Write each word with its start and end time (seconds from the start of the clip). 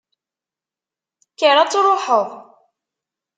Kker 1.31 1.55
ad 1.57 1.69
truḥeḍ! 1.71 2.29